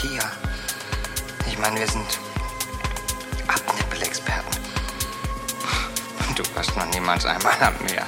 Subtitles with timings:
[0.00, 0.22] Kia.
[1.48, 2.06] Ich meine, wir sind
[3.48, 4.62] Abnippelexperten.
[6.28, 8.06] Und du warst noch niemals einmal am Meer.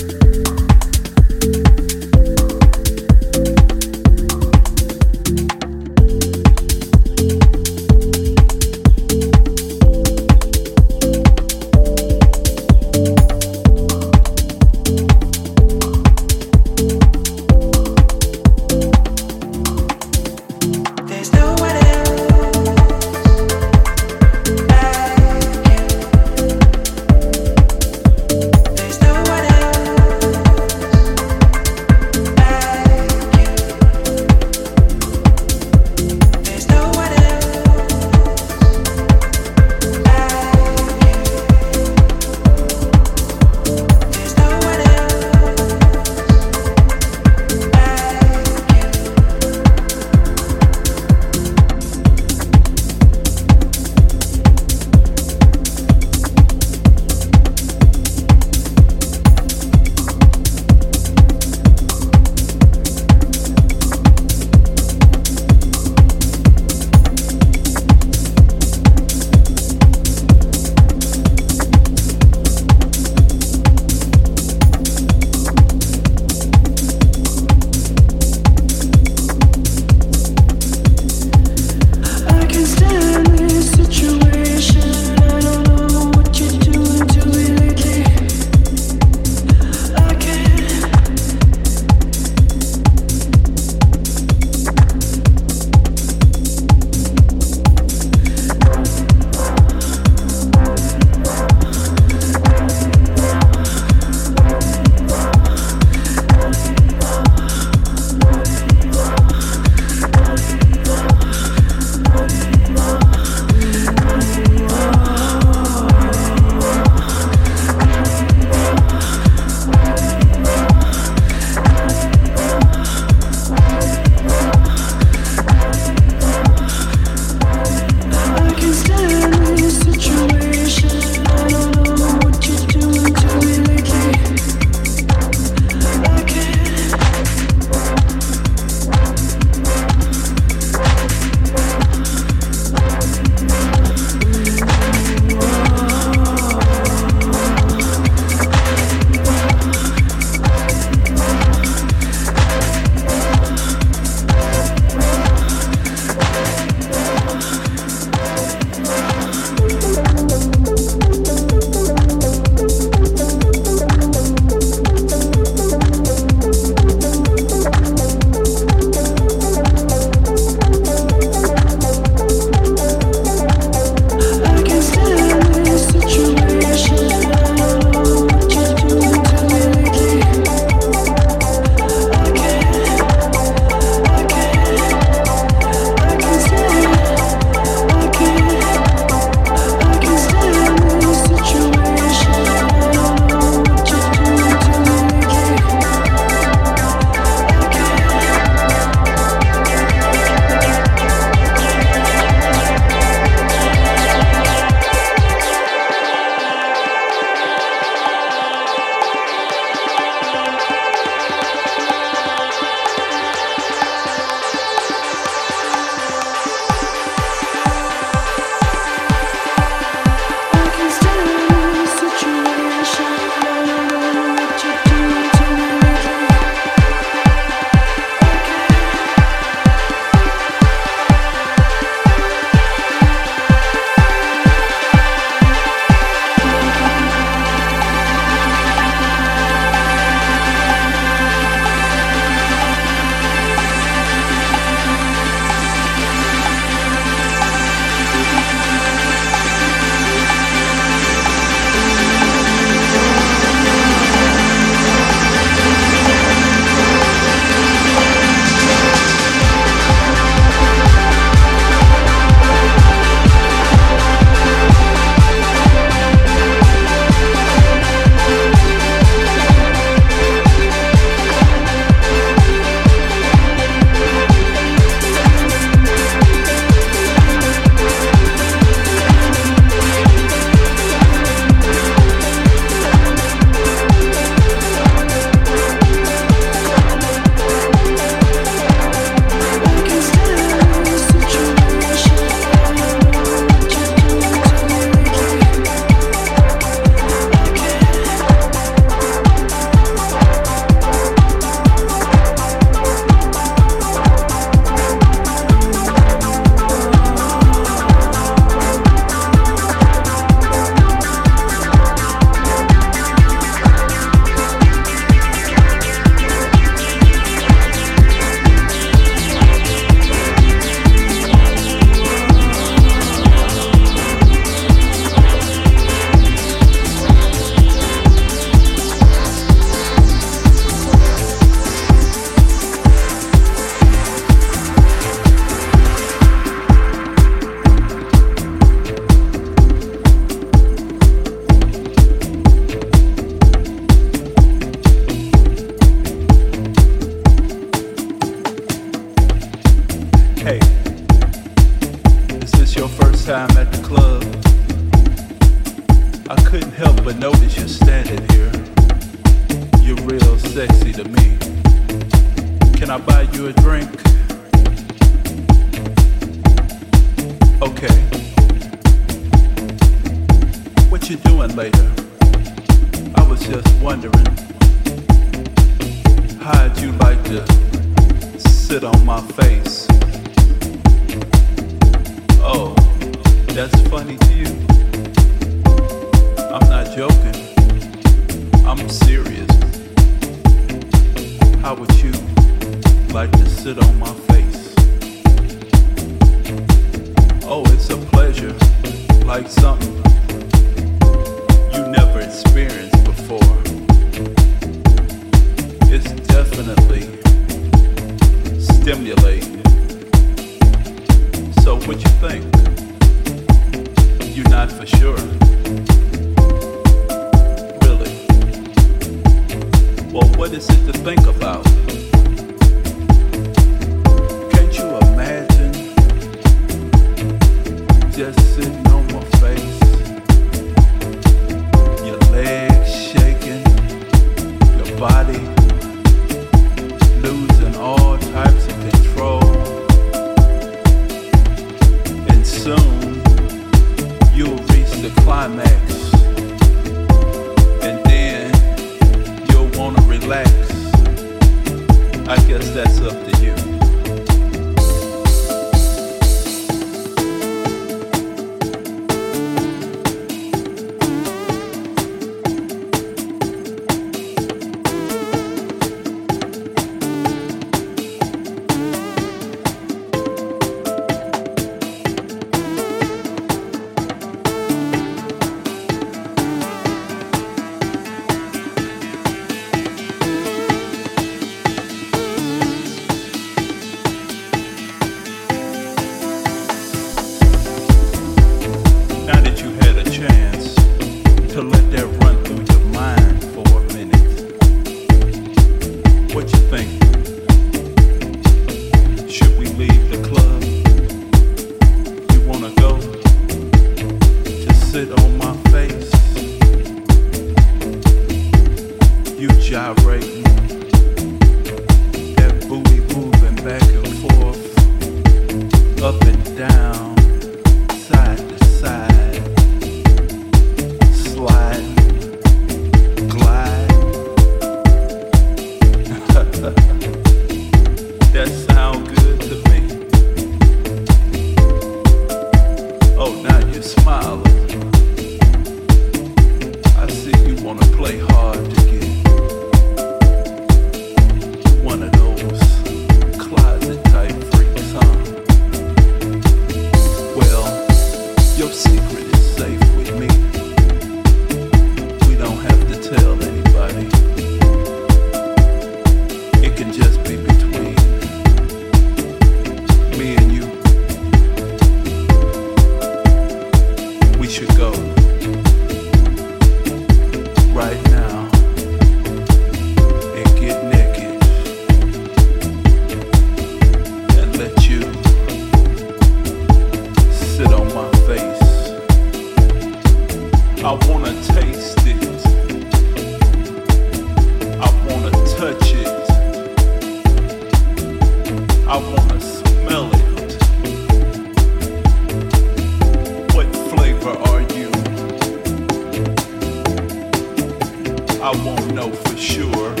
[599.61, 600.00] Sure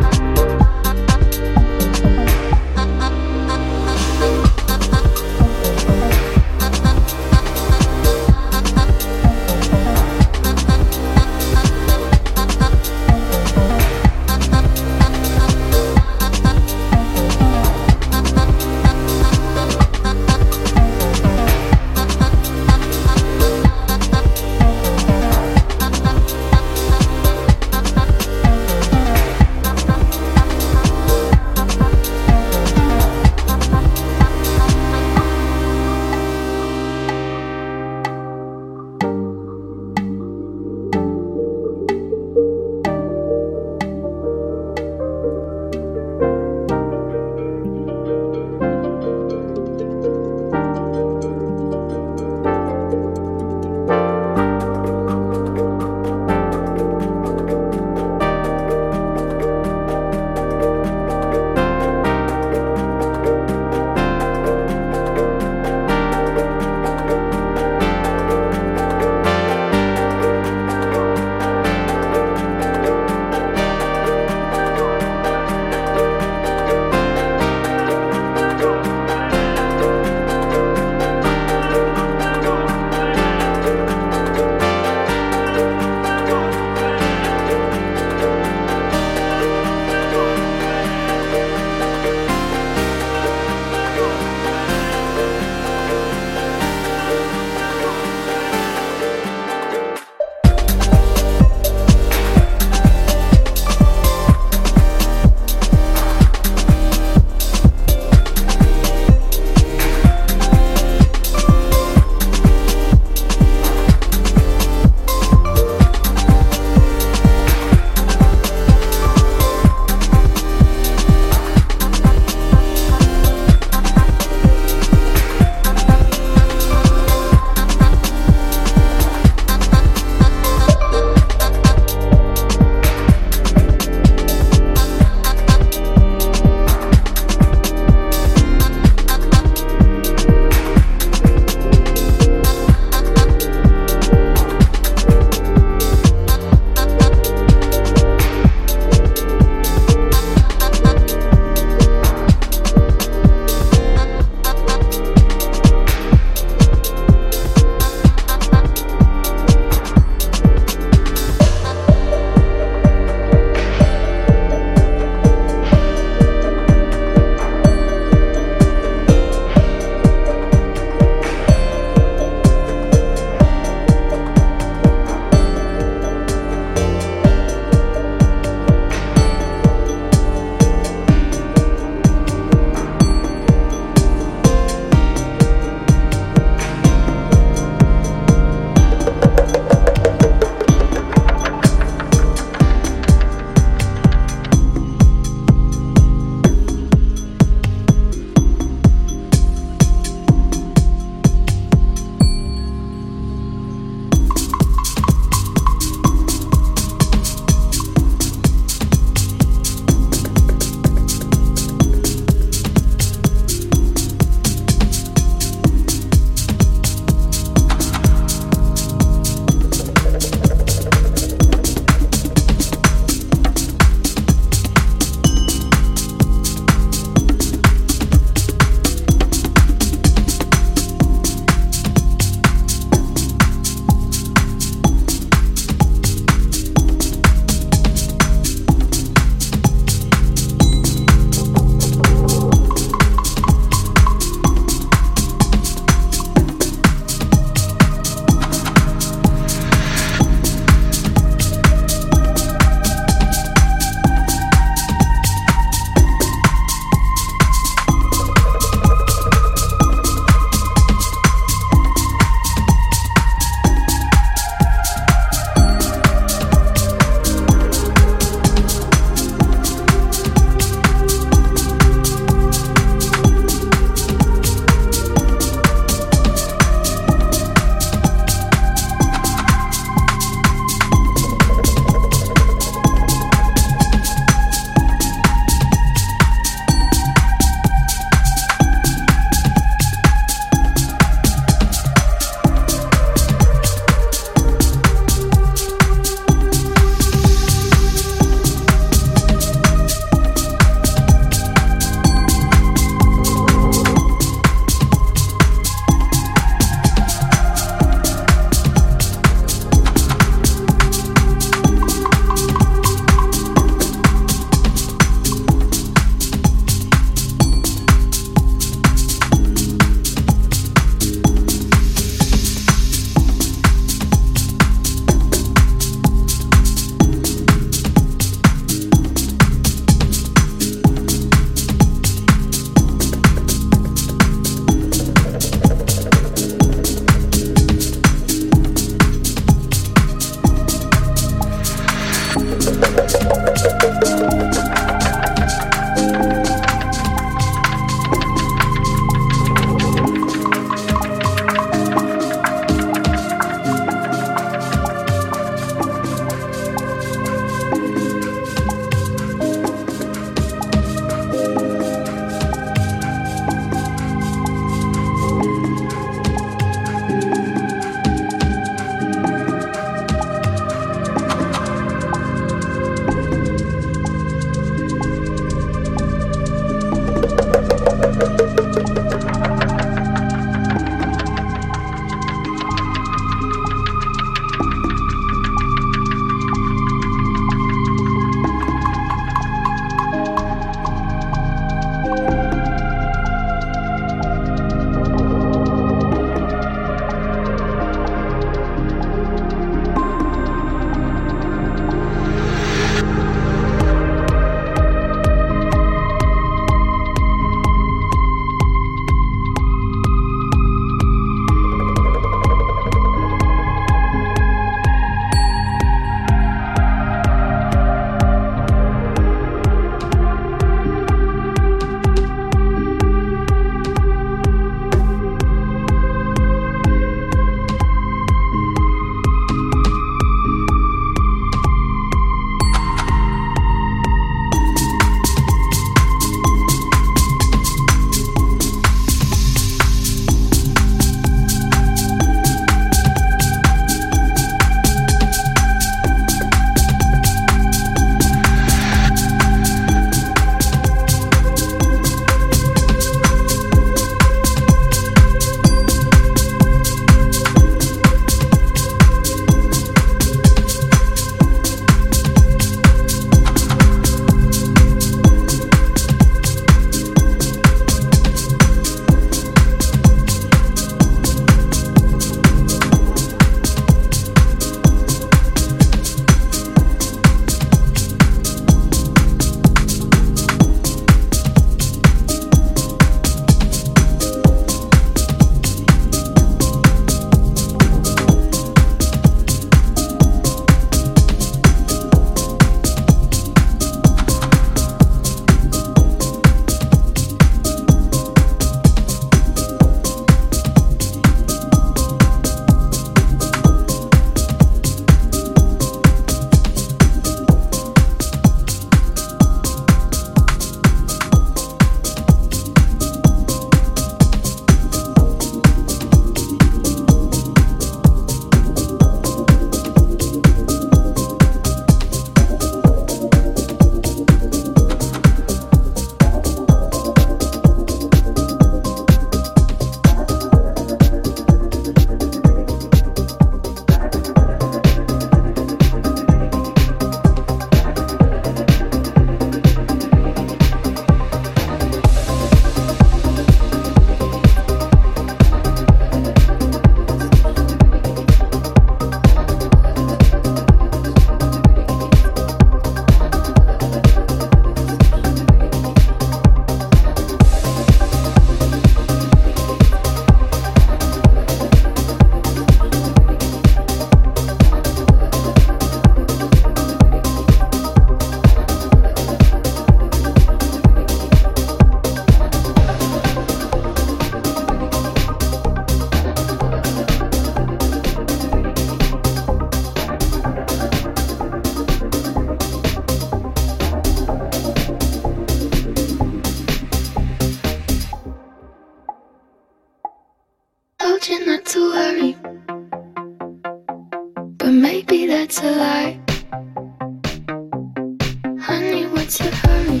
[599.28, 600.00] What's your hurry?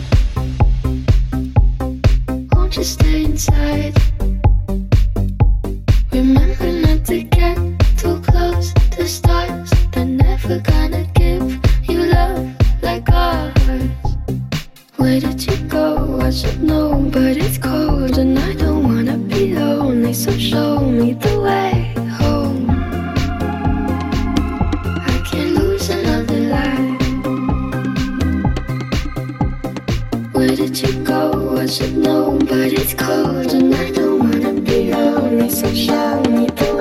[2.50, 3.94] Won't you stay inside?
[6.10, 7.56] Remember not to get
[7.98, 9.70] too close to stars.
[9.92, 11.60] They're never gonna give
[11.90, 13.52] you love like ours.
[14.96, 16.20] Where did you go?
[16.22, 20.14] I should know, but it's cold and I don't wanna be lonely.
[20.14, 21.77] So show me the way.
[31.68, 35.50] should know, but it's cold and I don't wanna be lonely.
[35.50, 36.77] so shiny.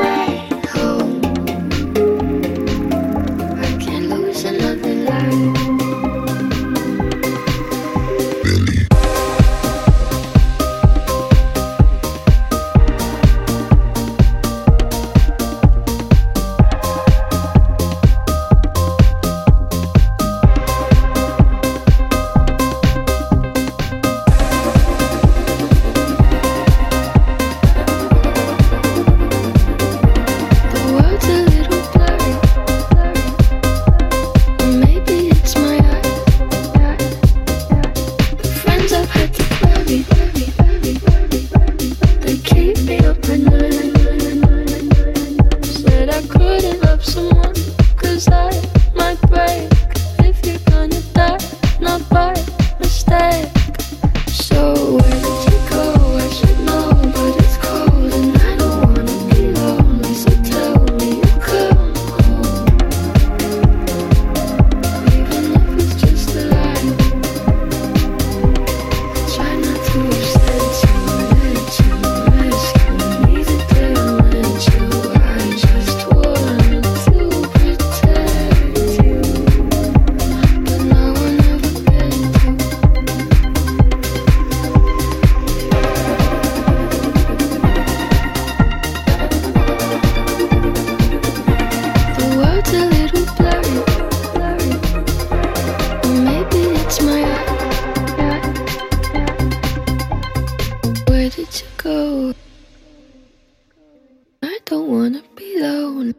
[104.68, 106.14] don't wanna be alone.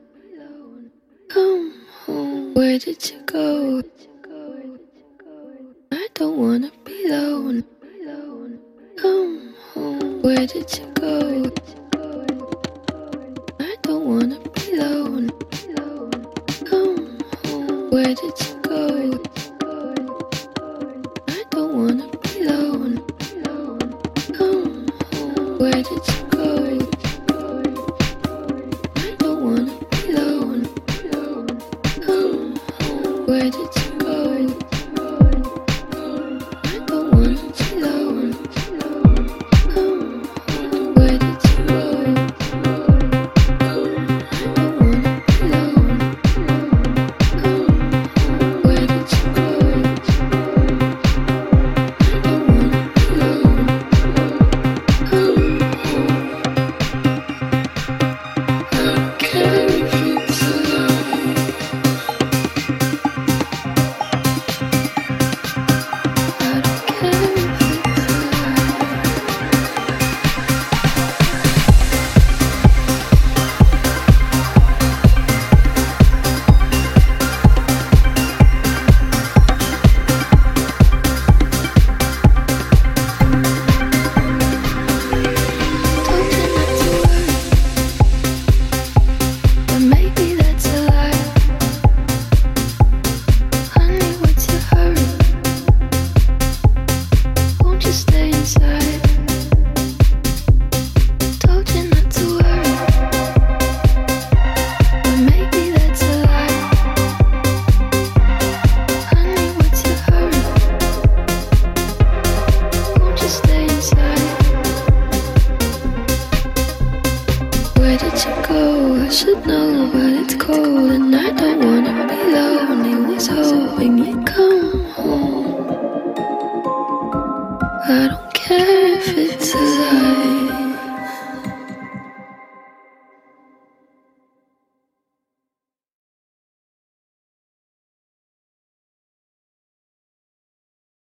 [1.28, 3.82] Come home, where did you go?
[5.92, 7.62] I don't wanna be alone.
[8.96, 11.77] Come home, where did you go?